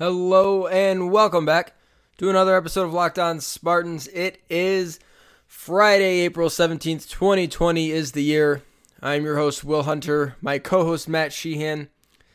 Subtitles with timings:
[0.00, 1.74] Hello and welcome back
[2.16, 4.08] to another episode of Locked On Spartans.
[4.08, 4.98] It is
[5.46, 8.62] Friday, April 17th, 2020 is the year.
[9.02, 10.36] I'm your host, Will Hunter.
[10.40, 11.90] My co host, Matt Sheehan.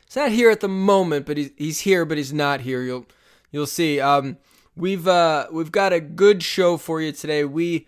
[0.06, 2.84] He's not here at the moment, but he's, he's here, but he's not here.
[2.84, 3.08] You'll
[3.52, 4.00] you'll see.
[4.00, 4.38] Um,
[4.76, 7.46] we've uh, we've got a good show for you today.
[7.46, 7.88] We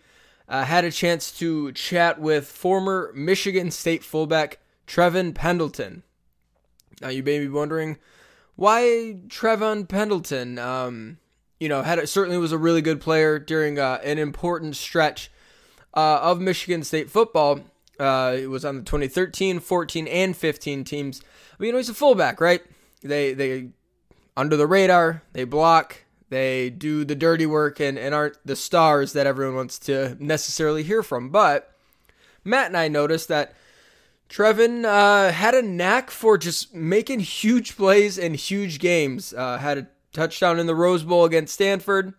[0.50, 4.58] uh, had a chance to chat with former Michigan State fullback
[4.88, 6.02] Trevon Pendleton.
[7.00, 8.00] Now you may be wondering
[8.58, 10.60] why Trevon Pendleton?
[10.60, 11.20] Um,
[11.60, 15.32] you know, had certainly was a really good player during uh, an important stretch
[15.94, 17.62] uh, of Michigan State football.
[18.00, 21.22] Uh, it was on the 2013, 14, and 15 teams.
[21.58, 22.62] But, you know, he's a fullback, right?
[23.02, 23.70] They they
[24.36, 29.14] under the radar, they block, they do the dirty work, and, and aren't the stars
[29.14, 31.30] that everyone wants to necessarily hear from.
[31.30, 31.74] But
[32.44, 33.56] Matt and I noticed that
[34.30, 39.34] Trevon uh, had a knack for just making huge plays in huge games.
[39.34, 42.14] Uh, had a touchdown in the Rose Bowl against Stanford.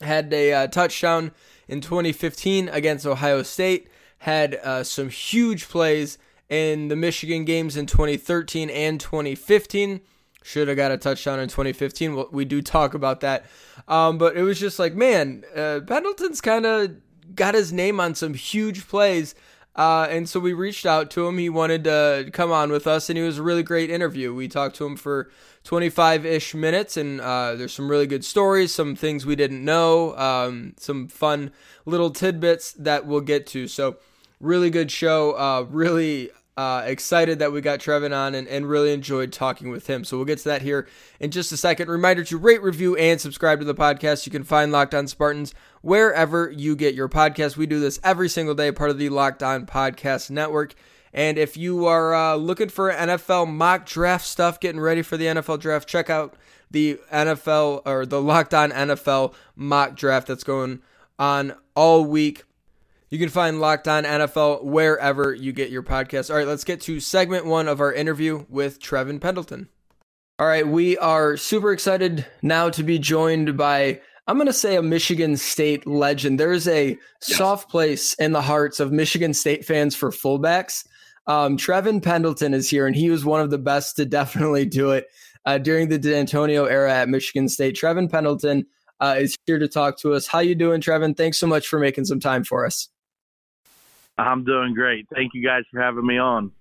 [0.00, 1.32] Had a uh, touchdown
[1.66, 3.88] in 2015 against Ohio State.
[4.18, 10.00] Had uh, some huge plays in the Michigan games in 2013 and 2015.
[10.42, 12.14] Should have got a touchdown in 2015.
[12.14, 13.44] Well, we do talk about that.
[13.86, 16.96] Um, but it was just like, man, uh, Pendleton's kind of
[17.34, 19.34] got his name on some huge plays
[19.76, 21.38] uh, and so we reached out to him.
[21.38, 24.34] He wanted to come on with us, and it was a really great interview.
[24.34, 25.30] We talked to him for
[25.64, 30.16] 25 ish minutes, and uh, there's some really good stories, some things we didn't know,
[30.16, 31.52] um, some fun
[31.86, 33.68] little tidbits that we'll get to.
[33.68, 33.96] So,
[34.40, 35.32] really good show.
[35.32, 39.86] Uh, really uh, excited that we got Trevon on and, and really enjoyed talking with
[39.86, 40.02] him.
[40.02, 40.88] So we'll get to that here
[41.20, 41.88] in just a second.
[41.88, 44.26] Reminder to rate, review, and subscribe to the podcast.
[44.26, 47.56] You can find Locked On Spartans wherever you get your podcast.
[47.56, 50.74] We do this every single day, part of the Locked On Podcast Network.
[51.12, 55.26] And if you are uh, looking for NFL mock draft stuff, getting ready for the
[55.26, 56.34] NFL draft, check out
[56.68, 60.82] the NFL or the Locked On NFL mock draft that's going
[61.20, 62.46] on all week.
[63.10, 66.30] You can find Locked On NFL wherever you get your podcast.
[66.30, 69.68] All right, let's get to segment one of our interview with Trevon Pendleton.
[70.38, 74.76] All right, we are super excited now to be joined by, I'm going to say,
[74.76, 76.38] a Michigan State legend.
[76.38, 76.98] There's a yes.
[77.38, 80.86] soft place in the hearts of Michigan State fans for fullbacks.
[81.26, 84.90] Um, Trevon Pendleton is here, and he was one of the best to definitely do
[84.90, 85.06] it
[85.46, 87.74] uh, during the D'Antonio era at Michigan State.
[87.74, 88.66] Trevon Pendleton
[89.00, 90.26] uh, is here to talk to us.
[90.26, 91.16] How you doing, Trevon?
[91.16, 92.90] Thanks so much for making some time for us.
[94.18, 95.06] I'm doing great.
[95.14, 96.52] Thank you guys for having me on.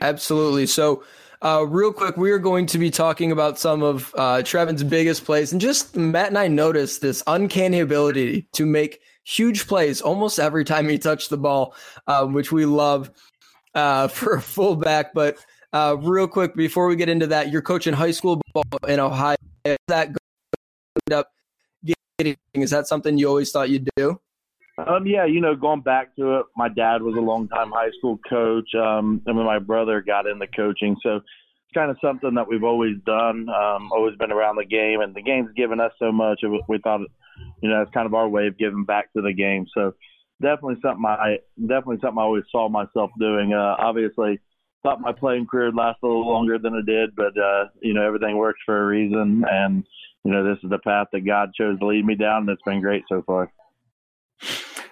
[0.00, 0.66] Absolutely.
[0.66, 1.02] So,
[1.42, 5.24] uh, real quick, we are going to be talking about some of uh, Trevon's biggest
[5.24, 5.52] plays.
[5.52, 10.64] And just Matt and I noticed this uncanny ability to make huge plays almost every
[10.64, 11.74] time he touched the ball,
[12.06, 13.10] uh, which we love
[13.74, 15.14] uh, for a fullback.
[15.14, 15.38] But
[15.72, 19.36] uh, real quick, before we get into that, you're coaching high school ball in Ohio.
[19.64, 20.10] Is that
[21.12, 21.30] up
[22.16, 22.36] getting?
[22.54, 24.20] Is that something you always thought you'd do?
[24.86, 28.18] Um, yeah, you know, going back to it, my dad was a longtime high school
[28.28, 31.26] coach, um, and when my brother got into coaching, so it's
[31.74, 33.48] kind of something that we've always done.
[33.48, 36.42] Um, always been around the game, and the game's given us so much.
[36.68, 37.00] We thought,
[37.60, 39.66] you know, it's kind of our way of giving back to the game.
[39.74, 39.94] So
[40.40, 43.52] definitely something I definitely something I always saw myself doing.
[43.52, 44.38] Uh, obviously,
[44.84, 47.94] thought my playing career would last a little longer than it did, but uh, you
[47.94, 49.84] know, everything works for a reason, and
[50.24, 52.62] you know, this is the path that God chose to lead me down, and it's
[52.64, 53.52] been great so far.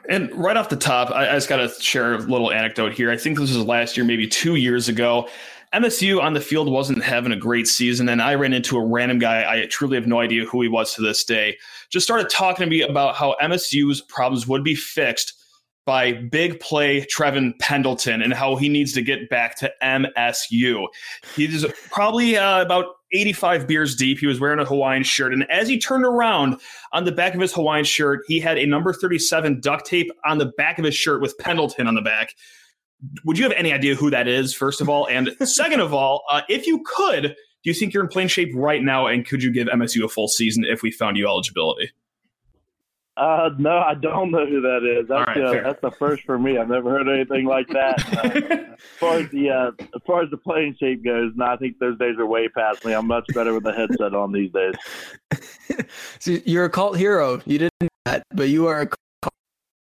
[0.09, 3.11] And right off the top, I, I just got to share a little anecdote here.
[3.11, 5.29] I think this was last year, maybe two years ago.
[5.75, 9.19] MSU on the field wasn't having a great season, and I ran into a random
[9.19, 9.45] guy.
[9.51, 11.59] I truly have no idea who he was to this day.
[11.91, 15.36] Just started talking to me about how MSU's problems would be fixed
[15.87, 20.89] by big play Trevon Pendleton and how he needs to get back to MSU.
[21.37, 24.19] He's probably uh, about 85 beers deep.
[24.19, 25.33] He was wearing a Hawaiian shirt.
[25.33, 26.61] And as he turned around
[26.93, 30.39] on the back of his Hawaiian shirt, he had a number 37 duct tape on
[30.39, 32.35] the back of his shirt with Pendleton on the back.
[33.25, 35.07] Would you have any idea who that is, first of all?
[35.07, 38.51] And second of all, uh, if you could, do you think you're in plain shape
[38.55, 39.07] right now?
[39.07, 41.93] And could you give MSU a full season if we found you eligibility?
[43.17, 45.09] Uh, no, I don't know who that is.
[45.09, 46.59] That's, right, uh, that's the first for me.
[46.59, 47.97] I've never heard anything like that.
[48.17, 51.57] Uh, as far as the uh, as far as the playing shape goes, no, I
[51.57, 52.93] think those days are way past me.
[52.93, 54.75] I'm much better with a headset on these days.
[56.19, 57.41] See, you're a cult hero.
[57.47, 59.35] You didn't that, but you are a cult,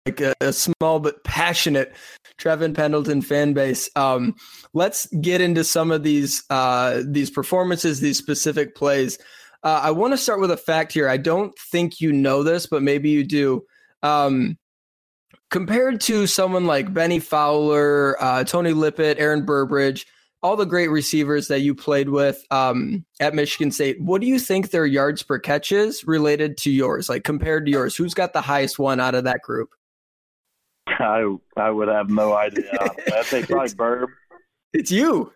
[0.07, 1.95] like a, a, small but passionate
[2.39, 3.89] Trevon Pendleton fan base.
[3.97, 4.35] Um,
[4.75, 9.19] let's get into some of these uh, these performances, these specific plays.
[9.67, 11.09] Uh, I want to start with a fact here.
[11.09, 13.65] I don't think you know this, but maybe you do.
[14.01, 14.59] Um,
[15.51, 20.07] compared to someone like Bennie Fowler, uh, Tony Lippett, Aaron Burbridge,
[20.41, 24.39] all the great receivers that you played with um, at Michigan State, what do you
[24.39, 27.09] think their yards per catch is related to yours?
[27.09, 29.71] Like compared to yours, who's got the highest one out of that group?
[30.87, 32.71] I I would have no idea.
[33.13, 34.07] I think probably Burb.
[34.73, 35.33] It's you.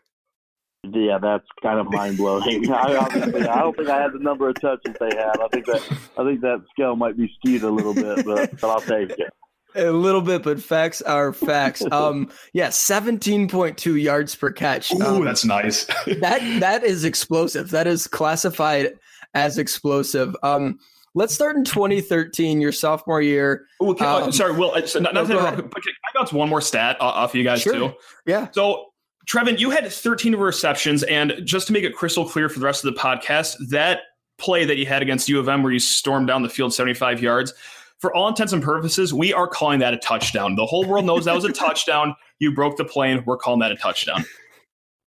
[0.83, 2.71] Yeah, that's kind of mind blowing.
[2.73, 5.39] I obviously I don't think I had the number of touches they had.
[5.39, 5.83] I think that
[6.17, 9.31] I think that scale might be skewed a little bit, but, but I'll take it.
[9.77, 11.83] A little bit, but facts are facts.
[11.93, 14.93] Um, yeah, seventeen point two yards per catch.
[14.93, 15.85] Ooh, um, that's nice.
[16.07, 17.71] that that is explosive.
[17.71, 18.95] That is classified
[19.35, 20.35] as explosive.
[20.43, 20.79] Um,
[21.15, 23.67] let's start in 2013, your sophomore year.
[23.83, 24.73] Ooh, okay, um, sorry, Will.
[24.73, 27.61] Not, not no, to, but can I bounce one more stat off of you guys
[27.63, 27.75] sure.
[27.75, 27.93] too?
[28.27, 28.49] Yeah.
[28.53, 28.90] So
[29.27, 32.85] Trevon, you had 13 receptions, and just to make it crystal clear for the rest
[32.85, 34.01] of the podcast, that
[34.39, 37.23] play that you had against U of M where you stormed down the field 75
[37.23, 37.53] yards,
[37.99, 40.57] for all intents and purposes, we are calling that a touchdown.
[40.57, 42.17] The whole world knows that was a touchdown.
[42.39, 43.23] You broke the plane.
[43.27, 44.25] We're calling that a touchdown.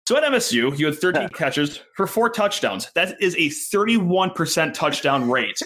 [0.07, 2.89] So at MSU, you had 13 catches for four touchdowns.
[2.95, 5.59] That is a 31% touchdown rate.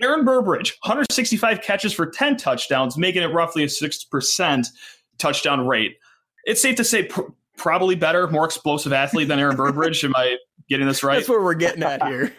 [0.00, 4.66] Aaron Burbridge, 165 catches for 10 touchdowns, making it roughly a 6%
[5.18, 5.98] touchdown rate.
[6.44, 7.10] It's safe to say
[7.56, 10.04] probably better, more explosive athlete than Aaron Burbridge.
[10.04, 10.36] Am I
[10.68, 11.16] getting this right?
[11.16, 12.32] That's what we're getting at here.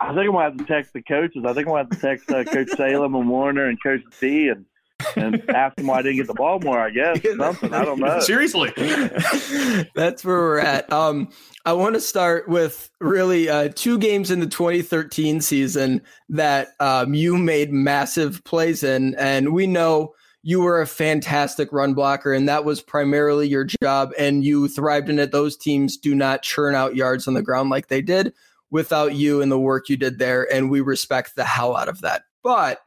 [0.00, 1.44] I think I'm gonna have to text the coaches.
[1.44, 4.48] I think I'm gonna have to text uh, Coach Salem and Warner and Coach D
[4.48, 4.64] and
[5.16, 6.78] and ask them why I didn't get the ball more.
[6.78, 7.72] I guess something.
[7.72, 8.20] I don't know.
[8.20, 8.72] Seriously,
[9.94, 10.92] that's where we're at.
[10.92, 11.28] Um,
[11.64, 17.14] I want to start with really uh, two games in the 2013 season that um,
[17.14, 22.48] you made massive plays in, and we know you were a fantastic run blocker, and
[22.48, 25.30] that was primarily your job, and you thrived in it.
[25.30, 28.32] Those teams do not churn out yards on the ground like they did
[28.70, 32.00] without you and the work you did there, and we respect the hell out of
[32.00, 32.22] that.
[32.42, 32.80] But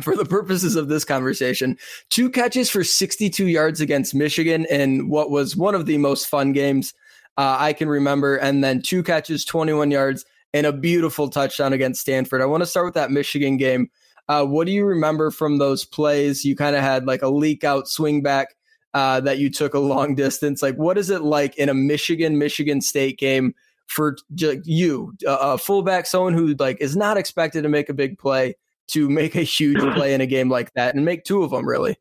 [0.00, 1.76] for the purposes of this conversation,
[2.08, 6.52] two catches for 62 yards against Michigan in what was one of the most fun
[6.52, 6.94] games
[7.36, 10.24] uh, I can remember, and then two catches, 21 yards,
[10.54, 12.40] and a beautiful touchdown against Stanford.
[12.40, 13.90] I want to start with that Michigan game.
[14.28, 16.44] Uh, what do you remember from those plays?
[16.44, 18.54] You kind of had like a leak out swing back
[18.94, 20.62] uh, that you took a long distance.
[20.62, 23.54] Like, what is it like in a Michigan Michigan State game
[23.88, 28.54] for you, a fullback, someone who like is not expected to make a big play,
[28.88, 31.66] to make a huge play in a game like that and make two of them
[31.66, 31.96] really?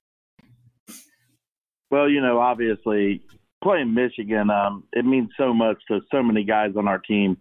[1.89, 3.21] Well, you know, obviously
[3.61, 7.37] playing Michigan, um, it means so much to so many guys on our team.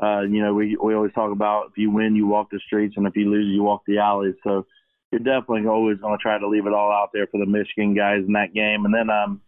[0.00, 2.94] Uh, you know, we we always talk about if you win, you walk the streets,
[2.96, 4.34] and if you lose, you walk the alleys.
[4.42, 4.66] So
[5.12, 7.94] you're definitely always going to try to leave it all out there for the Michigan
[7.94, 8.84] guys in that game.
[8.84, 9.40] And then, um,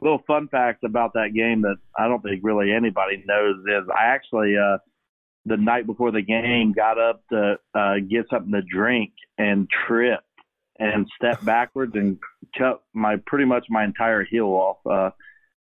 [0.00, 3.88] a little fun fact about that game that I don't think really anybody knows is
[3.88, 4.78] I actually uh,
[5.46, 10.24] the night before the game got up to uh, get something to drink and tripped
[10.78, 12.18] and stepped backwards and
[12.58, 14.78] cut my pretty much my entire heel off.
[14.84, 15.10] Uh,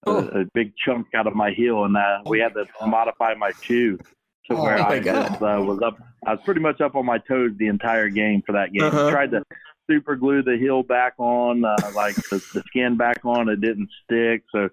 [0.06, 0.18] oh.
[0.18, 3.52] a, a, big chunk out of my heel, and uh, we had to modify my
[3.62, 3.98] shoe
[4.46, 5.96] to where oh I just, uh, was up.
[6.26, 8.84] I was pretty much up on my toes the entire game for that game.
[8.84, 9.10] Uh-huh.
[9.10, 9.42] Tried to
[9.90, 13.48] super glue the heel back on, uh, like the, the skin back on.
[13.48, 14.68] It didn't stick, so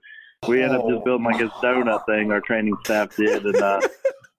[0.48, 2.32] we ended up just building like this donut thing.
[2.32, 3.82] Our training staff did, and uh,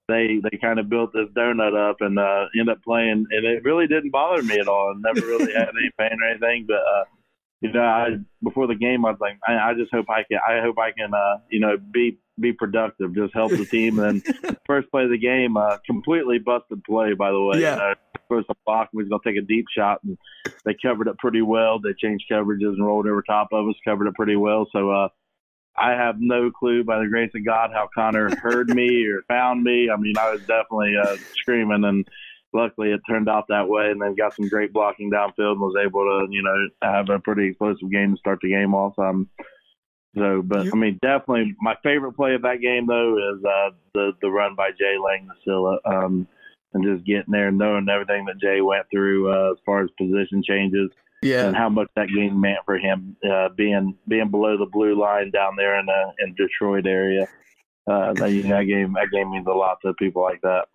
[0.07, 3.25] they they kind of built this donut up and uh, ended up playing.
[3.29, 4.93] And it really didn't bother me at all.
[4.95, 6.75] I never really had any pain or anything, but.
[6.75, 7.03] Uh,
[7.61, 8.09] you know, I
[8.43, 10.91] before the game, I was like, I, I just hope I can, I hope I
[10.91, 13.99] can, uh, you know, be be productive, just help the team.
[13.99, 17.59] And then first play of the game, uh, completely busted play, by the way.
[17.61, 17.73] Yeah.
[17.73, 17.93] You know,
[18.27, 20.17] first a block, we was gonna take a deep shot, and
[20.65, 21.79] they covered it pretty well.
[21.79, 24.67] They changed coverages and rolled over top of us, covered it pretty well.
[24.71, 25.09] So, uh,
[25.77, 29.63] I have no clue, by the grace of God, how Connor heard me or found
[29.63, 29.89] me.
[29.89, 32.07] I mean, I was definitely uh, screaming and
[32.53, 35.75] luckily it turned out that way and then got some great blocking downfield and was
[35.83, 38.97] able to, you know, have a pretty explosive game to start the game off.
[38.99, 39.29] Um,
[40.17, 44.11] so, but I mean, definitely my favorite play of that game though is uh, the
[44.21, 46.27] the run by Jay Langosilla, um,
[46.73, 49.89] and just getting there, and knowing everything that Jay went through uh, as far as
[49.97, 50.89] position changes,
[51.21, 54.99] yeah, and how much that game meant for him, uh, being being below the blue
[54.99, 57.27] line down there in the in Detroit area.
[57.89, 60.65] Uh, that, that game that game means a lot to people like that.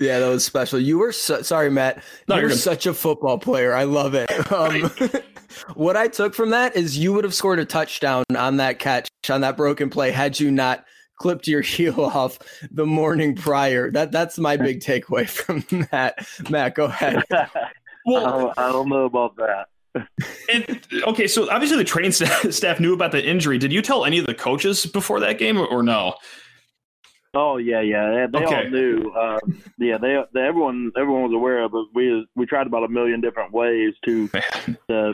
[0.00, 0.78] Yeah, that was special.
[0.78, 2.02] You were so, sorry, Matt.
[2.28, 3.74] No, you're, you're such a football player.
[3.74, 4.30] I love it.
[4.50, 4.90] Um,
[5.74, 9.08] what I took from that is you would have scored a touchdown on that catch
[9.28, 10.84] on that broken play had you not
[11.16, 12.38] clipped your heel off
[12.70, 13.90] the morning prior.
[13.90, 16.26] That that's my big takeaway from that.
[16.48, 17.22] Matt, go ahead.
[18.06, 19.68] well, I don't, I don't know about that.
[20.52, 23.58] and okay, so obviously the training staff knew about the injury.
[23.58, 26.14] Did you tell any of the coaches before that game, or, or no?
[27.40, 28.26] Oh yeah, yeah.
[28.26, 28.64] They okay.
[28.64, 29.12] all knew.
[29.14, 31.86] Um, yeah, they, they, everyone everyone was aware of it.
[31.94, 34.28] We we tried about a million different ways to
[34.88, 35.12] to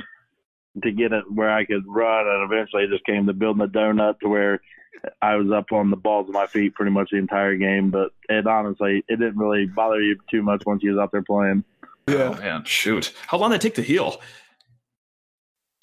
[0.82, 3.68] to get it where I could run, and eventually it just came to building a
[3.68, 4.62] donut to where
[5.20, 7.90] I was up on the balls of my feet pretty much the entire game.
[7.90, 11.22] But it honestly, it didn't really bother you too much once you was out there
[11.22, 11.62] playing.
[12.08, 13.12] Yeah, oh, man, shoot.
[13.26, 14.18] How long did it take to heal?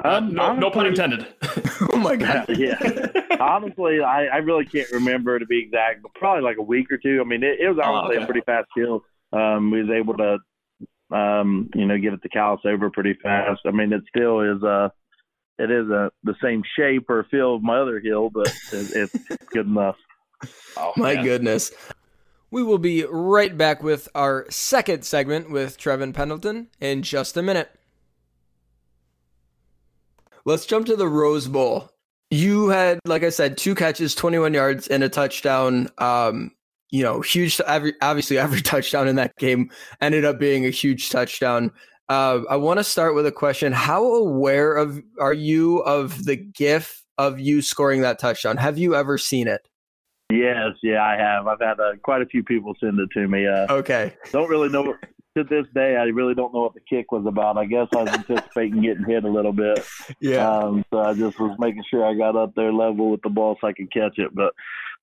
[0.03, 1.27] Um, no, honestly, no pun intended.
[1.93, 2.45] oh my god.
[2.57, 2.75] yeah.
[3.39, 6.97] honestly, I, I really can't remember to be exact, but probably like a week or
[6.97, 7.21] two.
[7.21, 8.23] I mean, it, it was oh, honestly oh, okay.
[8.23, 9.03] a pretty fast kill.
[9.33, 13.61] Um, we was able to, um, you know, get it to callus over pretty fast.
[13.65, 14.89] I mean, it still is uh
[15.59, 19.45] it is a the same shape or feel of my other heel, but it, it's
[19.47, 19.97] good enough.
[20.75, 21.23] Oh, my man.
[21.23, 21.71] goodness.
[22.49, 27.41] We will be right back with our second segment with Trevon Pendleton in just a
[27.41, 27.71] minute.
[30.45, 31.89] Let's jump to the Rose Bowl.
[32.29, 35.89] You had, like I said, two catches, 21 yards, and a touchdown.
[35.97, 36.51] Um,
[36.89, 37.59] you know, huge.
[37.61, 39.69] Every obviously every touchdown in that game
[39.99, 41.71] ended up being a huge touchdown.
[42.09, 46.35] Uh, I want to start with a question: How aware of are you of the
[46.35, 48.57] GIF of you scoring that touchdown?
[48.57, 49.67] Have you ever seen it?
[50.31, 51.47] Yes, yeah, I have.
[51.47, 53.45] I've had uh, quite a few people send it to me.
[53.47, 54.15] Uh, okay.
[54.31, 54.95] Don't really know
[55.37, 55.95] to this day.
[55.95, 57.57] I really don't know what the kick was about.
[57.57, 59.83] I guess I was anticipating getting hit a little bit.
[60.19, 60.47] Yeah.
[60.47, 63.57] Um, so I just was making sure I got up there level with the ball
[63.59, 64.53] so I could catch it, but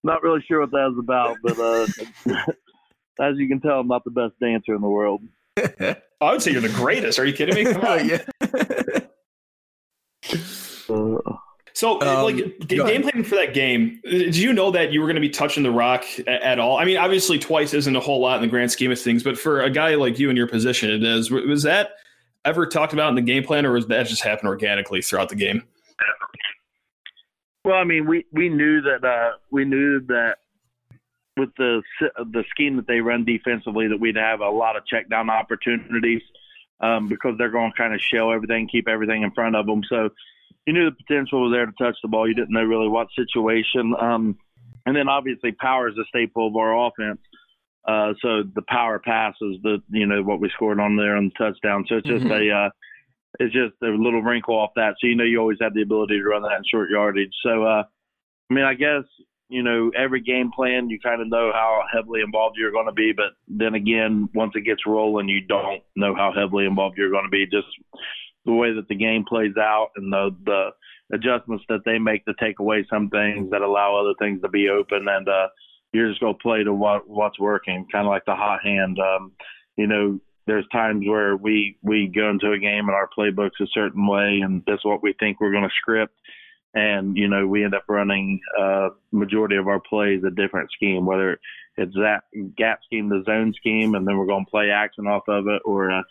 [0.05, 1.37] not really sure what that was about.
[1.43, 1.87] But uh,
[3.25, 5.23] as you can tell, I'm not the best dancer in the world.
[5.57, 7.19] I would say you're the greatest.
[7.19, 7.73] Are you kidding me?
[7.73, 8.09] Come on.
[8.09, 8.25] yeah.
[10.91, 11.37] uh,
[11.79, 15.15] so, um, like game planning for that game, did you know that you were going
[15.15, 16.77] to be touching the rock at all?
[16.77, 19.39] I mean, obviously, twice isn't a whole lot in the grand scheme of things, but
[19.39, 21.31] for a guy like you in your position, it is.
[21.31, 21.91] Was that
[22.45, 25.37] ever talked about in the game plan, or was that just happen organically throughout the
[25.37, 25.63] game?
[27.65, 30.39] Well, I mean, we we knew that uh, we knew that
[31.37, 35.09] with the the scheme that they run defensively, that we'd have a lot of check
[35.09, 36.23] down opportunities
[36.81, 39.85] um, because they're going to kind of show everything, keep everything in front of them.
[39.89, 40.11] So
[40.69, 42.29] you knew the potential was there to touch the ball.
[42.29, 43.95] You didn't know really what situation.
[43.99, 44.37] Um,
[44.85, 47.21] and then obviously power is a staple of our offense.
[47.89, 51.33] Uh, so the power pass is the you know what we scored on there on
[51.33, 51.87] the touchdown.
[51.89, 52.51] So it's just mm-hmm.
[52.51, 52.71] a uh,
[53.41, 54.97] it's just a little wrinkle off that.
[55.01, 57.33] So you know you always have the ability to run that in short yardage.
[57.43, 57.85] So uh,
[58.51, 59.05] I mean I guess
[59.49, 62.93] you know every game plan you kind of know how heavily involved you're going to
[62.93, 67.11] be, but then again once it gets rolling you don't know how heavily involved you're
[67.11, 67.47] going to be.
[67.47, 67.69] Just
[68.45, 70.71] the way that the game plays out and the the
[71.15, 74.69] adjustments that they make to take away some things that allow other things to be
[74.69, 75.49] open and uh
[75.93, 78.99] you're just gonna play to what what's working, kind of like the hot hand.
[78.99, 79.33] Um,
[79.77, 83.67] you know, there's times where we we go into a game and our playbook's a
[83.73, 86.15] certain way, and that's what we think we're going to script,
[86.75, 91.07] and you know we end up running uh, majority of our plays a different scheme,
[91.07, 91.39] whether
[91.77, 92.23] it's that
[92.57, 95.63] gap scheme, the zone scheme, and then we're going to play action off of it,
[95.65, 96.03] or uh,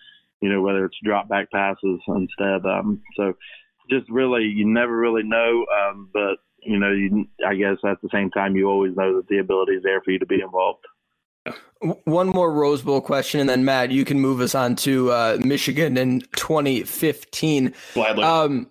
[0.41, 2.65] you know, whether it's drop back passes instead.
[2.65, 3.34] Um, so
[3.89, 5.65] just really, you never really know.
[5.82, 9.27] Um, but, you know, you, I guess at the same time, you always know that
[9.27, 10.86] the ability is there for you to be involved.
[12.03, 15.38] One more Rose Bowl question, and then Matt, you can move us on to uh,
[15.39, 17.74] Michigan in 2015.
[17.94, 18.24] Gladly.
[18.24, 18.70] Um,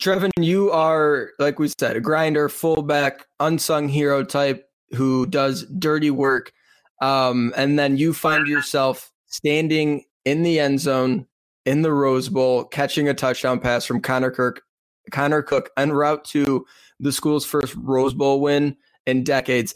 [0.00, 6.10] Trevon, you are, like we said, a grinder, fullback, unsung hero type who does dirty
[6.10, 6.52] work.
[7.00, 11.26] Um, and then you find yourself standing in the end zone
[11.64, 14.62] in the Rose Bowl, catching a touchdown pass from Connor Kirk,
[15.10, 16.66] Connor Cook en route to
[17.00, 18.76] the school's first Rose Bowl win
[19.06, 19.74] in decades.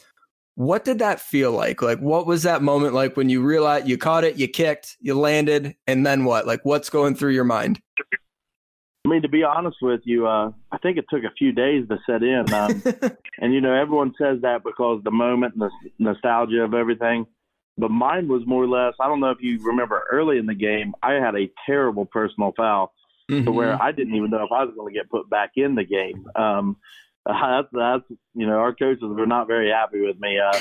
[0.55, 1.83] What did that feel like?
[1.83, 5.15] Like, what was that moment like when you realized you caught it, you kicked, you
[5.15, 6.47] landed, and then what?
[6.47, 7.81] Like, what's going through your mind?
[9.05, 11.87] I mean, to be honest with you, uh, I think it took a few days
[11.89, 12.53] to set in.
[12.53, 12.83] Um,
[13.41, 17.27] and, you know, everyone says that because the moment, the nostalgia of everything.
[17.79, 20.55] But mine was more or less, I don't know if you remember early in the
[20.55, 22.93] game, I had a terrible personal foul
[23.31, 23.45] mm-hmm.
[23.45, 25.77] to where I didn't even know if I was going to get put back in
[25.77, 26.27] the game.
[26.35, 26.77] Um,
[27.27, 28.05] that's, that's
[28.35, 30.39] you know our coaches were not very happy with me.
[30.39, 30.59] Uh,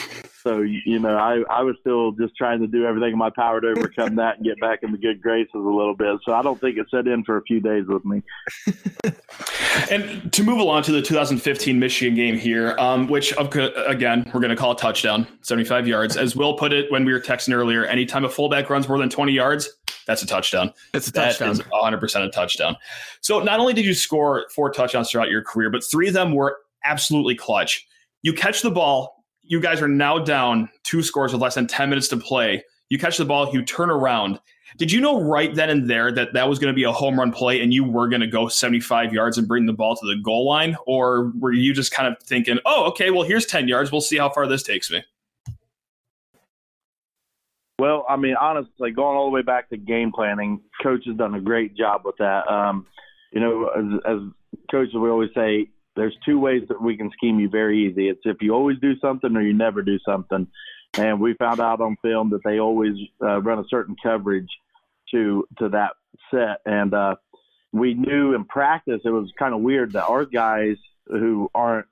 [0.48, 3.60] so you know I I was still just trying to do everything in my power
[3.60, 6.20] to overcome that and get back in the good graces a little bit.
[6.24, 8.22] So I don't think it set in for a few days with me.
[9.92, 14.50] and to move along to the 2015 Michigan game here, um, which again we're going
[14.50, 17.86] to call a touchdown, 75 yards, as Will put it when we were texting earlier.
[17.86, 19.70] Anytime a fullback runs more than 20 yards,
[20.06, 20.74] that's a touchdown.
[20.94, 21.56] It's a touchdown.
[21.56, 22.78] That is 100% a touchdown.
[23.22, 26.34] So not only did you score four touchdowns throughout your career, but three of them
[26.34, 27.86] were absolutely clutch.
[28.22, 29.17] You catch the ball.
[29.48, 32.64] You guys are now down two scores with less than 10 minutes to play.
[32.90, 34.40] You catch the ball, you turn around.
[34.78, 37.18] Did you know right then and there that that was going to be a home
[37.18, 40.06] run play and you were going to go 75 yards and bring the ball to
[40.06, 40.76] the goal line?
[40.86, 43.92] Or were you just kind of thinking, oh, okay, well, here's 10 yards.
[43.92, 45.04] We'll see how far this takes me?
[47.80, 51.36] Well, I mean, honestly, going all the way back to game planning, coach has done
[51.36, 52.48] a great job with that.
[52.52, 52.88] Um,
[53.32, 54.20] you know, as, as
[54.70, 58.08] coaches, we always say, there's two ways that we can scheme you very easy.
[58.08, 60.48] It's if you always do something or you never do something.
[60.98, 64.48] And we found out on film that they always uh, run a certain coverage
[65.12, 65.94] to to that
[66.32, 66.62] set.
[66.66, 67.16] And uh,
[67.74, 70.78] we knew in practice it was kind of weird that our guys
[71.08, 71.88] who aren't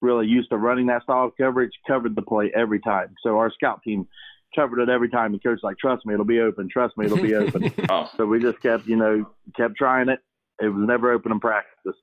[0.00, 3.14] really used to running that style of coverage covered the play every time.
[3.22, 4.06] So our scout team
[4.54, 5.32] covered it every time.
[5.32, 6.68] And coach like, trust me, it'll be open.
[6.68, 7.72] Trust me, it'll be open.
[7.88, 8.10] oh.
[8.16, 10.20] So we just kept, you know, kept trying it.
[10.60, 11.94] It was never open in practice.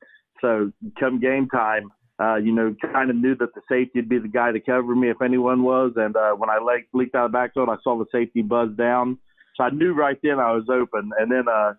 [0.43, 1.89] So come game time,
[2.21, 4.93] uh, you know, kind of knew that the safety would be the guy to cover
[4.93, 5.93] me if anyone was.
[5.95, 8.69] And uh, when I le- leaked out of the backfield, I saw the safety buzz
[8.77, 9.17] down.
[9.55, 11.11] So I knew right then I was open.
[11.17, 11.73] And then uh,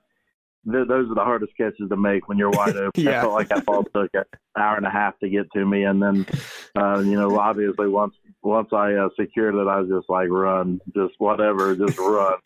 [0.71, 2.91] th- those are the hardest catches to make when you're wide open.
[3.05, 3.19] yeah.
[3.19, 4.25] I felt like that ball took an
[4.57, 6.27] hour and a half to get to me, and then
[6.75, 10.81] uh, you know, obviously once once I uh, secured it, I was just like, run,
[10.95, 12.39] just whatever, just run.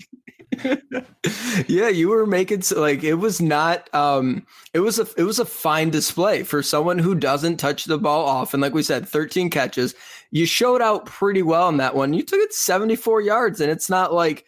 [1.68, 3.92] yeah, you were making like it was not.
[3.94, 7.98] um It was a it was a fine display for someone who doesn't touch the
[7.98, 8.60] ball often.
[8.60, 9.94] Like we said, 13 catches.
[10.30, 12.12] You showed out pretty well in that one.
[12.14, 14.44] You took it 74 yards, and it's not like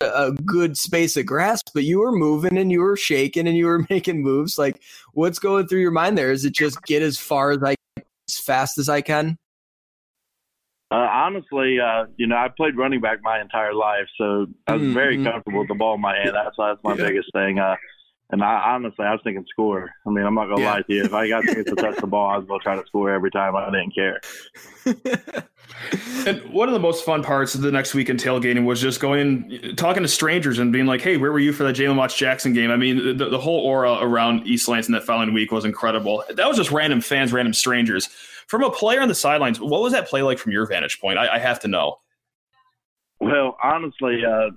[0.00, 3.66] a good space of grass, but you were moving and you were shaking and you
[3.66, 4.58] were making moves.
[4.58, 4.80] Like,
[5.12, 6.30] what's going through your mind there?
[6.30, 7.74] Is it just get as far as I,
[8.28, 9.38] as fast as I can?
[10.90, 14.82] Uh, honestly, uh, you know, I played running back my entire life, so I was
[14.82, 14.94] mm-hmm.
[14.94, 16.34] very comfortable with the ball in my hand.
[16.34, 17.08] That's that's my yeah.
[17.08, 17.58] biggest thing.
[17.58, 17.76] Uh,
[18.30, 19.90] and I honestly, I was thinking score.
[20.06, 20.72] I mean, I'm not gonna yeah.
[20.72, 21.04] lie to you.
[21.04, 23.54] If I got to touch the ball, I was gonna try to score every time.
[23.54, 24.20] I didn't care.
[26.26, 29.00] and one of the most fun parts of the next week in tailgating was just
[29.00, 32.16] going, talking to strangers and being like, "Hey, where were you for that Jalen Watts
[32.16, 35.64] Jackson game?" I mean, the, the whole aura around East Lansing that following week was
[35.64, 36.24] incredible.
[36.30, 38.08] That was just random fans, random strangers.
[38.46, 41.18] From a player on the sidelines, what was that play like from your vantage point?
[41.18, 41.98] I, I have to know.
[43.20, 44.50] Well, honestly, uh,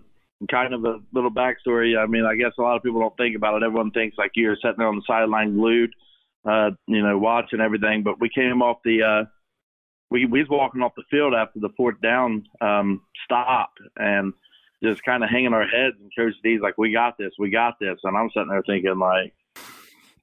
[0.50, 1.98] kind of a little backstory.
[1.98, 3.66] I mean, I guess a lot of people don't think about it.
[3.66, 5.94] Everyone thinks like you're sitting there on the sideline glued,
[6.46, 8.04] uh, you know, watching everything.
[8.04, 9.26] But we came off the, uh,
[10.10, 14.34] we we was walking off the field after the fourth down um, stop and
[14.84, 15.96] just kind of hanging our heads.
[16.00, 19.00] And Coach D's like, "We got this, we got this," and I'm sitting there thinking
[19.00, 19.34] like,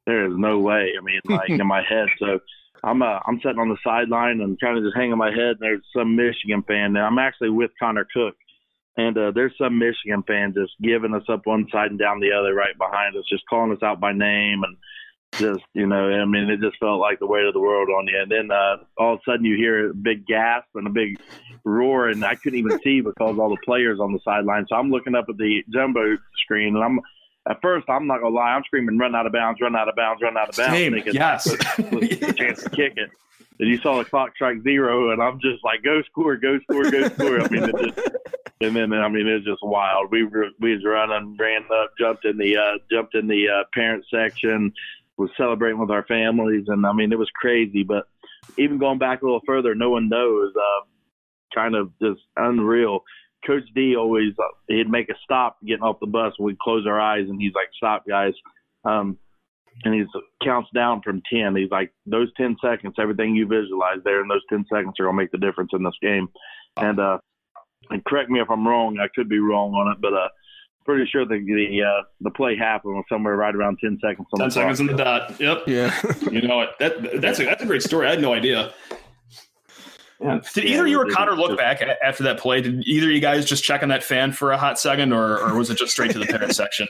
[0.07, 2.09] "There is no way." I mean, like in my head.
[2.19, 2.41] So
[2.85, 5.57] I'm uh, I'm sitting on the sideline and kind of just hanging my head.
[5.57, 6.97] And there's some Michigan fan.
[6.97, 8.37] And I'm actually with Connor Cook
[8.97, 12.33] and uh, there's some Michigan fans just giving us up one side and down the
[12.33, 14.77] other right behind us, just calling us out by name and
[15.35, 18.07] just, you know, I mean, it just felt like the weight of the world on
[18.07, 18.21] you.
[18.21, 21.19] And then uh, all of a sudden you hear a big gasp and a big
[21.65, 24.67] roar, and I couldn't even see because all the players on the sideline.
[24.69, 27.01] So I'm looking up at the jumbo screen, and I'm
[27.49, 29.61] at first I'm not gonna lie, I'm screaming, "Run out of bounds!
[29.61, 30.23] Run out of bounds!
[30.23, 30.93] Run out of bounds!" Same.
[30.93, 33.11] Thinking yes, was a chance to kick it.
[33.61, 36.37] And you saw the clock strike zero, and I'm just like, "Go score!
[36.37, 36.91] Go score!
[36.91, 38.09] Go score!" I mean, it just
[38.61, 40.11] and then I mean it's just wild.
[40.11, 43.65] We were we was running, ran up, jumped in the uh, jumped in the uh,
[43.73, 44.73] parent section,
[45.17, 47.83] was celebrating with our families, and I mean it was crazy.
[47.83, 48.07] But
[48.59, 50.53] even going back a little further, no one knows.
[50.57, 50.87] Uh,
[51.55, 53.05] kind of just unreal.
[53.47, 56.33] Coach D always uh, he'd make a stop getting off the bus.
[56.39, 58.33] We'd close our eyes, and he's like, "Stop, guys."
[58.85, 59.19] Um,
[59.83, 60.05] and he
[60.45, 61.57] counts down from 10.
[61.57, 65.17] He's like, those 10 seconds, everything you visualize there in those 10 seconds are going
[65.17, 66.29] to make the difference in this game.
[66.77, 67.19] And uh,
[67.91, 68.99] and correct me if I'm wrong.
[68.99, 70.29] I could be wrong on it, but uh,
[70.85, 74.27] pretty sure the the uh, the play happened somewhere right around ten seconds.
[74.33, 75.41] On ten the seconds on the dot.
[75.41, 75.65] Yep.
[75.67, 76.13] Yeah.
[76.31, 76.79] you know what?
[76.79, 78.07] That that's a that's a great story.
[78.07, 78.73] I had no idea.
[80.21, 80.41] Yeah.
[80.55, 82.61] Did either you or Connor look back after that play?
[82.61, 85.57] Did either you guys just check on that fan for a hot second, or, or
[85.57, 86.89] was it just straight to the parent section?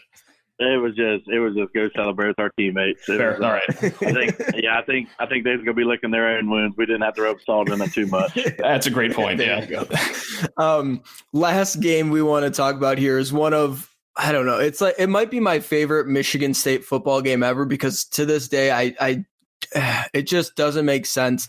[0.61, 3.09] It was just it was just go celebrate with our teammates.
[3.09, 3.33] It Fair.
[3.33, 3.63] Was, All right.
[3.69, 6.77] I think yeah, I think I think they're gonna be licking their own wounds.
[6.77, 8.39] We didn't have to rub salt in it too much.
[8.59, 9.41] That's a great point.
[9.41, 9.85] yeah.
[10.57, 14.61] um, last game we want to talk about here is one of I don't know.
[14.61, 18.47] It's like it might be my favorite Michigan State football game ever because to this
[18.47, 21.49] day I I it just doesn't make sense.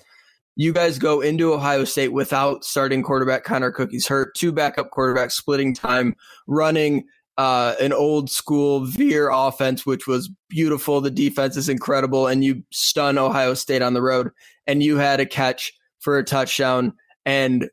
[0.56, 5.34] You guys go into Ohio State without starting quarterback Connor Cookie's hurt, two backup quarterbacks
[5.34, 6.16] splitting time,
[6.48, 7.06] running
[7.38, 11.02] uh, an old school veer offense, which was beautiful.
[11.02, 14.30] The defense is incredible, and you stun Ohio State on the road,
[14.66, 16.94] and you had a catch for a touchdown.
[17.26, 17.70] And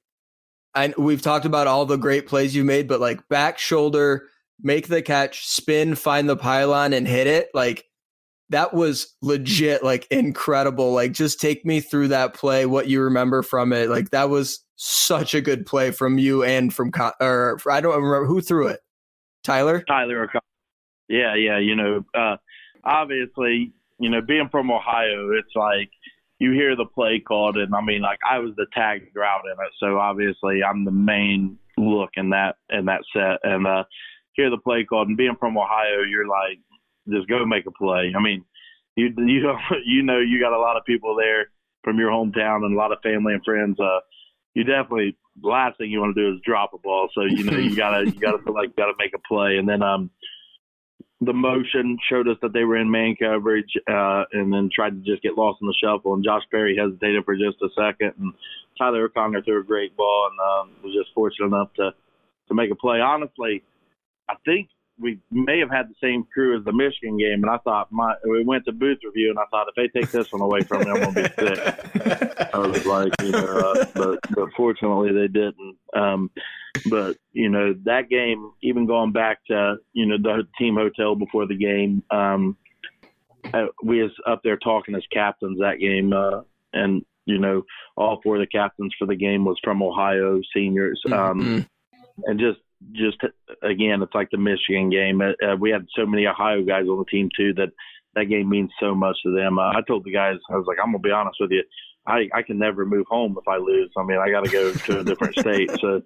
[0.75, 4.29] I, we've talked about all the great plays you made, but like back shoulder,
[4.61, 7.49] make the catch, spin, find the pylon, and hit it.
[7.55, 7.85] Like
[8.51, 10.93] that was legit, like incredible.
[10.93, 13.89] Like just take me through that play, what you remember from it.
[13.89, 18.27] Like that was such a good play from you and from, or I don't remember
[18.27, 18.81] who threw it.
[19.43, 19.83] Tyler?
[19.83, 20.29] Tyler
[21.09, 21.59] Yeah, yeah.
[21.59, 22.37] You know, uh,
[22.85, 25.91] obviously, you know, being from Ohio, it's like
[26.39, 29.53] you hear the play called, and I mean, like I was the tag route in
[29.53, 33.85] it, so obviously I'm the main look in that in that set, and uh,
[34.33, 36.59] hear the play called, and being from Ohio, you're like,
[37.09, 38.13] just go make a play.
[38.17, 38.45] I mean,
[38.97, 41.47] you you know, you know you got a lot of people there
[41.85, 43.79] from your hometown and a lot of family and friends.
[43.81, 44.01] Uh,
[44.55, 47.09] you definitely last thing you want to do is drop a ball.
[47.15, 49.69] So you know you gotta you gotta feel like you gotta make a play, and
[49.69, 50.11] then um
[51.25, 55.09] the motion showed us that they were in man coverage, uh, and then tried to
[55.09, 56.15] just get lost in the shuffle.
[56.15, 58.33] And Josh Perry hesitated for just a second, and
[58.77, 61.93] Tyler O'Connor threw a great ball and um, was just fortunate enough to
[62.49, 63.01] to make a play.
[63.01, 63.63] Honestly,
[64.29, 64.69] I think
[65.03, 68.15] we may have had the same crew as the Michigan game, and I thought my
[68.25, 70.85] we went to booth review, and I thought if they take this one away from
[70.85, 72.55] me, I'm gonna be sick.
[72.55, 75.77] I was like, you know, uh, but but fortunately they didn't.
[75.95, 76.31] Um,
[76.89, 81.47] but you know that game, even going back to you know the team hotel before
[81.47, 82.57] the game, um,
[83.53, 86.41] uh, we was up there talking as captains that game, uh,
[86.73, 87.63] and you know
[87.97, 91.61] all four of the captains for the game was from Ohio seniors, um, mm-hmm.
[92.25, 92.61] and just
[92.93, 93.19] just
[93.63, 95.21] again, it's like the Michigan game.
[95.21, 97.71] Uh, uh, we had so many Ohio guys on the team too that
[98.15, 99.59] that game means so much to them.
[99.59, 101.63] Uh, I told the guys, I was like, I'm gonna be honest with you,
[102.07, 103.91] I I can never move home if I lose.
[103.97, 105.71] I mean, I got to go to a different state.
[105.81, 106.03] So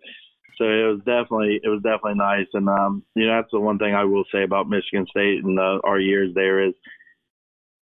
[0.58, 2.46] so it was definitely it was definitely nice.
[2.52, 5.58] And um, you know, that's the one thing I will say about Michigan State and
[5.58, 6.74] uh, our years there is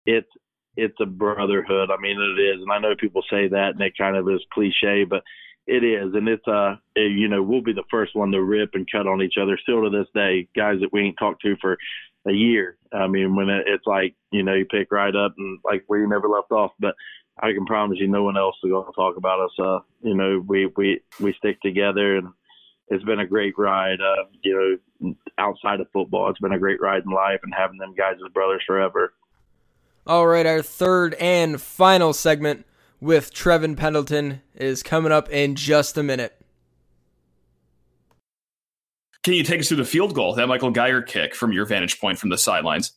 [0.05, 0.29] it's
[0.75, 1.89] it's a brotherhood.
[1.91, 4.41] I mean, it is, and I know people say that and it kind of is
[4.51, 5.21] cliche, but
[5.65, 8.89] it is, and it's uh, you know, we'll be the first one to rip and
[8.91, 10.47] cut on each other still to this day.
[10.55, 11.77] Guys that we ain't talked to for
[12.27, 12.77] a year.
[12.91, 16.07] I mean, when it, it's like you know, you pick right up and like you
[16.07, 16.71] never left off.
[16.79, 16.95] But
[17.39, 19.51] I can promise you, no one else is going to talk about us.
[19.57, 22.27] Uh, you know, we we we stick together, and
[22.89, 24.01] it's been a great ride.
[24.01, 27.77] Uh, you know, outside of football, it's been a great ride in life, and having
[27.77, 29.13] them guys as brothers forever.
[30.05, 32.65] All right, our third and final segment
[33.03, 36.39] with Trevon Pendleton is coming up in just a minute.
[39.23, 41.99] Can you take us through the field goal, that Michael Geiger kick from your vantage
[41.99, 42.93] point from the sidelines?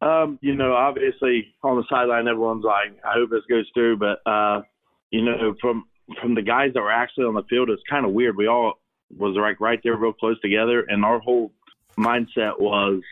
[0.00, 3.98] Um, you know, obviously on the sideline, everyone's like, I hope this goes through.
[3.98, 4.62] But, uh,
[5.10, 5.84] you know, from
[6.20, 8.36] from the guys that were actually on the field, it's kind of weird.
[8.36, 8.74] We all
[9.16, 10.80] was like right there real close together.
[10.88, 11.52] And our whole
[11.98, 13.02] mindset was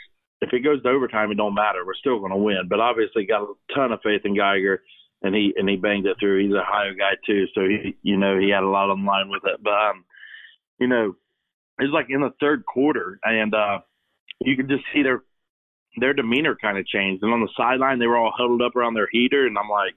[0.41, 1.85] if it goes to overtime, it don't matter.
[1.85, 2.67] We're still going to win.
[2.69, 4.83] But obviously got a ton of faith in Geiger
[5.25, 6.45] and he and he banged it through.
[6.45, 9.31] He's a Ohio guy too, so he you know he had a lot on line
[9.31, 9.59] with it.
[9.63, 10.05] But um,
[10.79, 11.17] you know,
[11.81, 13.79] it was like in the third quarter, and uh,
[14.43, 15.23] you could just see their
[15.97, 17.23] their demeanor kind of changed.
[17.23, 19.95] And on the sideline, they were all huddled up around their heater, and I'm like,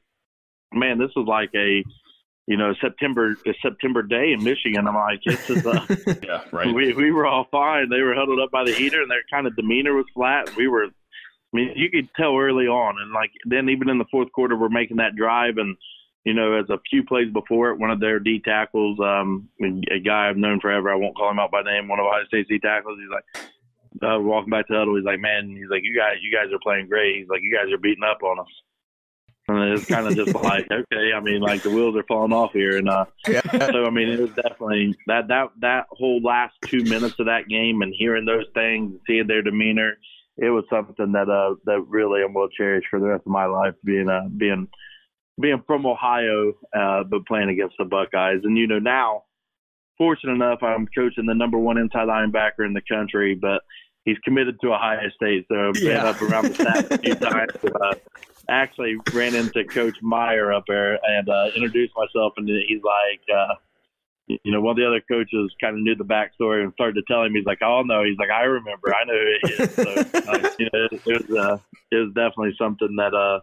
[0.74, 1.84] man, this is like a
[2.48, 4.88] you know September a September day in Michigan.
[4.88, 5.86] I'm like, this is a,
[6.24, 6.68] yeah, right.
[6.74, 7.90] We we were all fine.
[7.90, 10.56] They were huddled up by the heater, and their kind of demeanor was flat.
[10.56, 10.88] We were
[11.54, 14.56] I mean, you could tell early on, and like then even in the fourth quarter,
[14.56, 15.78] we're making that drive, and
[16.26, 19.48] you know, as a few plays before it, one of their D tackles, um,
[19.90, 22.26] a guy I've known forever, I won't call him out by name, one of Ohio
[22.28, 23.48] State's D tackles, he's like,
[24.04, 26.60] uh, walking back to huddle, he's like, man, he's like, you guys, you guys are
[26.62, 27.18] playing great.
[27.18, 28.48] He's like, you guys are beating up on us.
[29.48, 32.52] And it's kind of just like, okay, I mean, like the wheels are falling off
[32.52, 33.42] here, and uh, yeah.
[33.72, 37.48] so I mean, it was definitely that that that whole last two minutes of that
[37.48, 39.98] game, and hearing those things, seeing their demeanor,
[40.38, 43.46] it was something that uh that really I'm will cherish for the rest of my
[43.46, 44.68] life being uh being
[45.40, 48.42] being from Ohio uh but playing against the Buckeyes.
[48.44, 49.24] And you know now
[49.98, 53.62] fortunate enough I'm coaching the number one inside linebacker in the country but
[54.06, 57.52] he's committed to Ohio State so I've been up around the stats a few times
[57.82, 57.96] uh,
[58.50, 63.56] actually ran into Coach Meyer up there and uh introduced myself and he's like uh
[64.28, 67.04] you know, one of the other coaches kind of knew the backstory and started to
[67.08, 67.34] tell him.
[67.34, 68.94] He's like, "Oh no," he's like, "I remember.
[68.94, 71.58] I know who he is." So, uh, you know, it, it was uh,
[71.92, 73.40] it was definitely something that uh,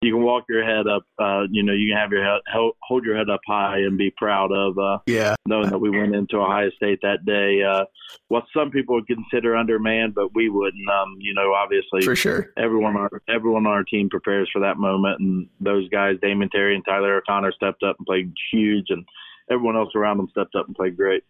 [0.00, 1.04] you can walk your head up.
[1.18, 2.40] Uh, you know, you can have your head
[2.82, 4.78] hold your head up high and be proud of.
[4.78, 7.62] Uh, yeah, knowing that we went into Ohio State that day.
[7.62, 7.84] Uh,
[8.28, 10.88] what some people would consider undermanned, but we wouldn't.
[10.88, 14.78] Um, you know, obviously, for sure, everyone on everyone on our team prepares for that
[14.78, 19.04] moment, and those guys, Damion Terry and Tyler O'Connor, stepped up and played huge and
[19.50, 21.22] everyone else around them stepped up and played great.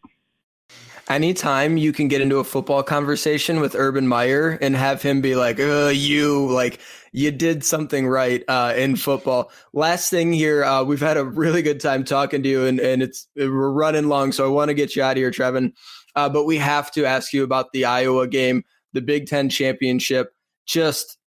[1.09, 5.35] Anytime you can get into a football conversation with Urban Meyer and have him be
[5.35, 6.81] like, "Uh, you like
[7.13, 11.61] you did something right uh, in football." Last thing here, uh, we've had a really
[11.61, 14.75] good time talking to you, and and it's we're running long, so I want to
[14.75, 15.75] get you out of here, Trevon.
[16.17, 20.33] Uh, but we have to ask you about the Iowa game, the Big Ten championship.
[20.65, 21.19] Just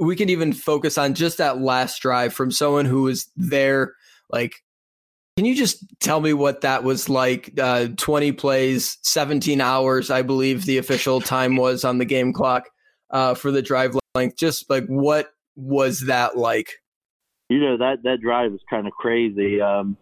[0.00, 3.94] we can even focus on just that last drive from someone who was there,
[4.30, 4.62] like
[5.36, 7.52] can you just tell me what that was like?
[7.60, 12.68] Uh, 20 plays, 17 hours, I believe the official time was on the game clock
[13.10, 14.36] uh, for the drive length.
[14.36, 16.70] Just like what was that like?
[17.48, 19.60] You know that that drive was kind of crazy.
[19.60, 19.96] Um,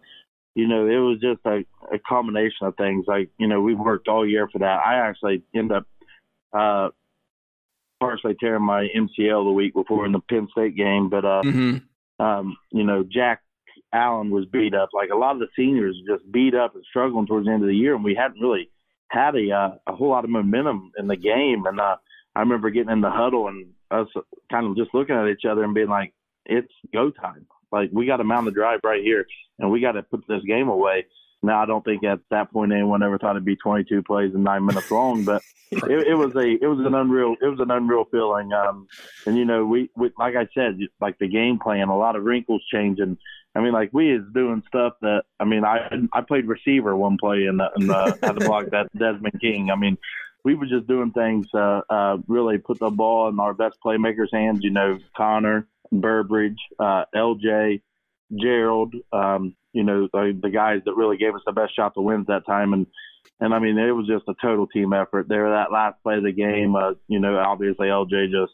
[0.55, 3.05] you know, it was just a, a combination of things.
[3.07, 4.79] Like you know, we worked all year for that.
[4.85, 5.87] I actually ended up
[6.57, 6.89] uh,
[7.99, 12.25] partially tearing my MCL the week before in the Penn State game, but uh, Mm-hmm.
[12.25, 13.41] um, you know, Jack
[13.95, 14.89] Allen was beat up.
[14.93, 17.69] Like a lot of the seniors just beat up and struggling towards the end of
[17.69, 18.69] the year, and we hadn't really
[19.09, 21.65] had a uh, a whole lot of momentum in the game.
[21.65, 21.95] And uh,
[22.35, 24.07] I remember getting in the huddle and us
[24.51, 26.13] kind of just looking at each other and being like,
[26.45, 27.47] "It's go time!
[27.71, 29.25] Like we got to mount the drive right here,
[29.59, 31.05] and we got to put this game away."
[31.41, 34.43] Now I don't think at that point anyone ever thought it'd be 22 plays and
[34.43, 37.71] nine minutes long, but it, it was a it was an unreal it was an
[37.71, 38.51] unreal feeling.
[38.51, 38.87] Um,
[39.25, 42.23] and you know we, we like I said like the game plan, a lot of
[42.23, 43.17] wrinkles changing.
[43.55, 47.17] I mean, like we is doing stuff that I mean, I I played receiver one
[47.17, 49.71] play and and uh, had to block that Desmond King.
[49.71, 49.97] I mean,
[50.43, 54.33] we were just doing things uh, uh, really put the ball in our best playmakers'
[54.33, 54.59] hands.
[54.61, 57.81] You know, Connor, Burbridge, uh, LJ,
[58.39, 58.93] Gerald.
[59.13, 62.25] Um, you know, the, the guys that really gave us the best shot to win
[62.27, 62.87] that time, and
[63.39, 65.27] and I mean, it was just a total team effort.
[65.27, 68.53] There, that last play of the game, uh, you know, obviously LJ just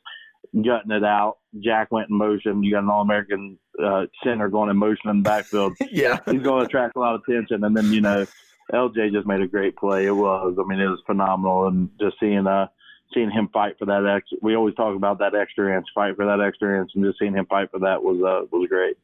[0.56, 1.38] gutting it out.
[1.60, 2.64] Jack went in motion.
[2.64, 5.74] You got an All American uh, center going in motion in the backfield.
[5.91, 7.63] yeah, he's going to attract a lot of attention.
[7.63, 8.26] And then you know,
[8.74, 10.06] LJ just made a great play.
[10.06, 12.67] It was, I mean, it was phenomenal, and just seeing uh
[13.13, 14.38] seeing him fight for that extra.
[14.41, 17.34] We always talk about that extra inch, fight for that extra inch, and just seeing
[17.34, 18.98] him fight for that was uh was great.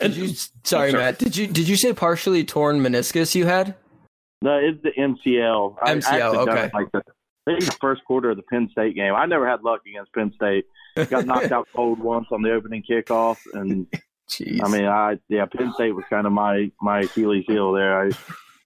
[0.00, 1.18] Did you, sorry, Matt.
[1.18, 3.74] Did you did you say partially torn meniscus you had?
[4.42, 5.78] No, it's the MCL.
[5.78, 6.70] MCL, I okay.
[6.72, 7.02] Like the,
[7.46, 9.14] I think the first quarter of the Penn State game.
[9.14, 10.66] I never had luck against Penn State.
[11.08, 13.86] Got knocked out cold once on the opening kickoff, and
[14.30, 14.60] Jeez.
[14.62, 18.00] I mean, I yeah, Penn State was kind of my my Achilles heel there.
[18.00, 18.10] I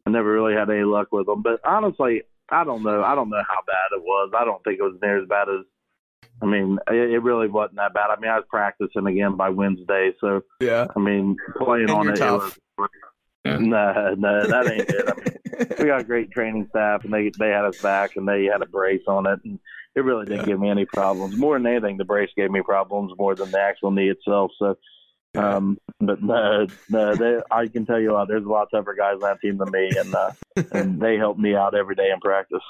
[0.06, 3.02] I never really had any luck with them, but honestly, I don't know.
[3.02, 4.32] I don't know how bad it was.
[4.36, 5.64] I don't think it was near as bad as.
[6.42, 8.10] I mean, it, it really wasn't that bad.
[8.10, 10.86] I mean, I was practicing again by Wednesday, so yeah.
[10.94, 12.58] I mean, playing And on it, it was.
[13.44, 13.58] Yeah.
[13.58, 15.04] No, no, that ain't it.
[15.06, 18.26] I mean, we got a great training staff, and they they had us back, and
[18.26, 19.58] they had a brace on it, and
[19.94, 20.54] it really didn't Yeah.
[20.54, 21.36] give me any problems.
[21.38, 24.50] More than anything, the brace gave me problems more than the actual knee itself.
[24.58, 24.76] So,
[25.36, 29.14] um, but no, no, they, I can tell you, uh, there's a lot tougher guys
[29.14, 30.30] on that team than me, and uh,
[30.72, 32.62] and they help me out every day in practice.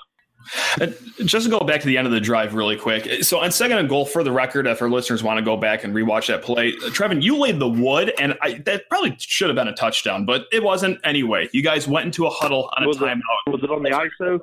[0.81, 3.25] And just to go back to the end of the drive really quick.
[3.25, 5.85] So on second and goal, for the record, if our listeners want to go back
[5.85, 9.49] and rewatch that play, uh, Trevon, you laid the wood, and I, that probably should
[9.49, 11.49] have been a touchdown, but it wasn't anyway.
[11.53, 13.53] You guys went into a huddle on a Was it- timeout.
[13.53, 14.41] Was it on the ISO?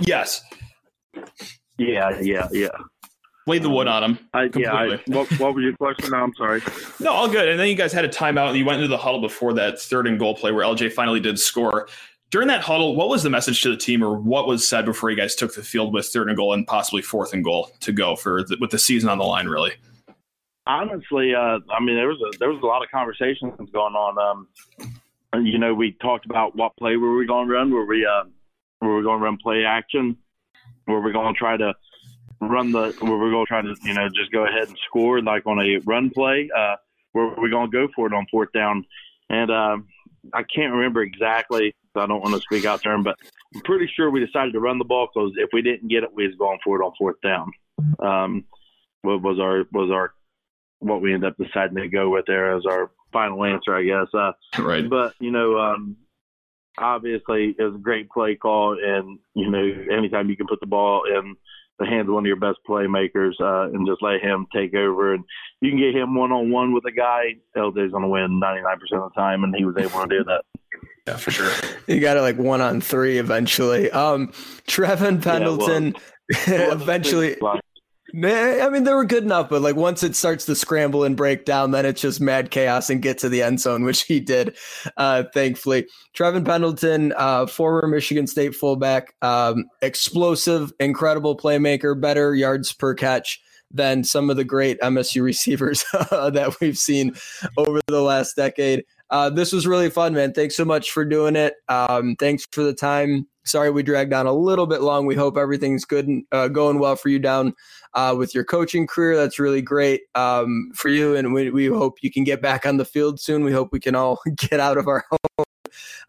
[0.00, 0.42] Yes,
[1.76, 2.68] Yeah, yeah, yeah.
[3.46, 4.18] laid the wood on him.
[4.34, 4.74] I, yeah.
[4.74, 5.14] I, Completely.
[5.14, 6.10] what, what was your question?
[6.10, 6.62] No, I'm sorry.
[7.00, 7.48] No, all good.
[7.48, 9.80] And then you guys had a timeout, and you went into the huddle before that
[9.80, 11.88] third and goal play where LJ finally did score.
[12.30, 15.10] During that huddle, what was the message to the team, or what was said before
[15.10, 17.90] you guys took the field with third and goal and possibly fourth and goal to
[17.90, 19.46] go for the, with the season on the line?
[19.46, 19.72] Really,
[20.66, 24.18] honestly, uh, I mean, there was a there was a lot of conversations going on.
[24.18, 24.48] Um,
[25.32, 27.70] and, you know, we talked about what play were we going to run?
[27.72, 28.24] Were we uh,
[28.80, 30.16] were we going to run play action?
[30.86, 31.74] Were we going to try to
[32.40, 32.94] run the?
[33.02, 35.58] Were we going to try to you know just go ahead and score like on
[35.58, 36.50] a run play?
[36.54, 36.76] Uh,
[37.14, 38.84] were we going to go for it on fourth down?
[39.30, 39.88] And um,
[40.32, 41.74] I can't remember exactly.
[41.98, 43.16] So I don't want to speak out term, but
[43.52, 46.14] I'm pretty sure we decided to run the ball because if we didn't get it,
[46.14, 47.50] we was going for it on fourth down.
[47.98, 48.44] Um,
[49.02, 50.12] what was our was our
[50.78, 54.06] what we ended up deciding to go with there as our final answer, I guess.
[54.14, 54.32] Uh,
[54.62, 54.88] right?
[54.88, 55.96] but you know, um,
[56.78, 60.66] obviously it was a great play call, and you know, anytime you can put the
[60.66, 61.34] ball in
[61.80, 65.14] the hands of one of your best playmakers uh, and just let him take over,
[65.14, 65.24] and
[65.60, 68.72] you can get him one on one with a guy, LJ's going to win 99%
[69.04, 70.44] of the time, and he was able to do that.
[71.08, 71.50] Yeah, for sure.
[71.86, 73.90] You got it like one on three eventually.
[73.90, 74.28] Um,
[74.66, 75.94] Trevon Pendleton
[76.28, 77.38] eventually.
[78.12, 81.16] Nah, I mean, they were good enough, but like once it starts to scramble and
[81.16, 84.20] break down, then it's just mad chaos and get to the end zone, which he
[84.20, 84.54] did,
[84.98, 85.86] uh, thankfully.
[86.14, 93.40] Trevon Pendleton, uh, former Michigan State fullback, um, explosive, incredible playmaker, better yards per catch
[93.70, 97.14] than some of the great MSU receivers that we've seen
[97.56, 98.84] over the last decade.
[99.10, 100.32] Uh, this was really fun, man.
[100.32, 101.54] Thanks so much for doing it.
[101.68, 103.26] Um, thanks for the time.
[103.44, 105.06] Sorry we dragged on a little bit long.
[105.06, 107.54] We hope everything's good and uh, going well for you down
[107.94, 109.16] uh, with your coaching career.
[109.16, 112.76] That's really great um, for you, and we, we hope you can get back on
[112.76, 113.44] the field soon.
[113.44, 115.46] We hope we can all get out of our home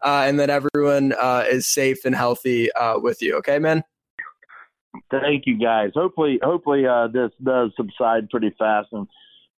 [0.04, 3.36] uh, and that everyone uh, is safe and healthy with you.
[3.38, 3.82] Okay, man.
[5.10, 5.92] Thank you, guys.
[5.94, 6.84] Hopefully, hopefully
[7.14, 9.06] this does subside pretty fast, and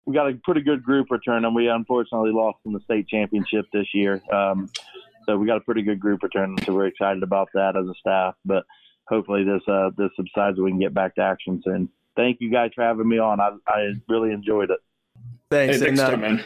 [0.06, 1.54] we got a pretty good group returning.
[1.54, 4.70] We unfortunately lost in the state championship this year, um,
[5.26, 6.58] so we got a pretty good group returning.
[6.66, 8.36] So we're excited about that as a staff.
[8.46, 8.64] But
[9.08, 11.90] hopefully this uh, this subsides, and we can get back to action soon.
[12.16, 13.40] Thank you guys for having me on.
[13.40, 14.80] I, I really enjoyed it.
[15.50, 15.78] Thanks.
[15.78, 16.44] Hey, thanks, and, uh, man.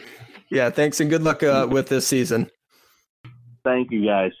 [0.50, 2.50] yeah, thanks, and good luck uh, with this season.
[3.64, 4.32] Thank you, guys.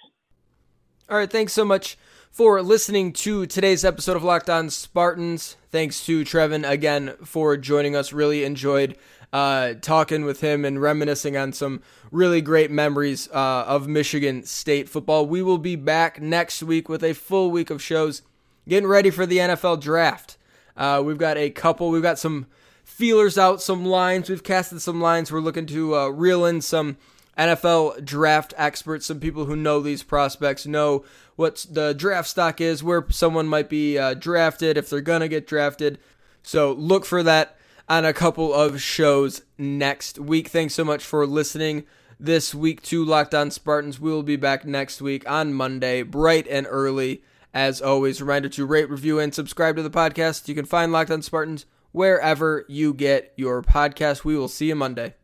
[1.08, 1.96] All right, thanks so much
[2.32, 5.56] for listening to today's episode of Locked On Spartans.
[5.70, 8.12] Thanks to Trevon again for joining us.
[8.12, 8.98] Really enjoyed
[9.32, 14.88] uh, talking with him and reminiscing on some really great memories uh, of Michigan State
[14.88, 15.26] football.
[15.26, 18.22] We will be back next week with a full week of shows,
[18.68, 20.36] getting ready for the NFL draft.
[20.76, 22.46] Uh, we've got a couple, we've got some
[22.82, 24.28] feelers out, some lines.
[24.28, 25.30] We've casted some lines.
[25.30, 26.96] We're looking to uh, reel in some
[27.36, 31.04] NFL draft experts, some people who know these prospects, know
[31.36, 35.28] what the draft stock is, where someone might be uh, drafted, if they're going to
[35.28, 35.98] get drafted.
[36.42, 37.56] So look for that
[37.88, 40.48] on a couple of shows next week.
[40.48, 41.84] Thanks so much for listening
[42.18, 44.00] this week to Locked On Spartans.
[44.00, 47.22] We will be back next week on Monday, bright and early.
[47.52, 50.46] As always, reminder to rate, review, and subscribe to the podcast.
[50.48, 54.24] You can find Locked On Spartans wherever you get your podcast.
[54.24, 55.14] We will see you Monday.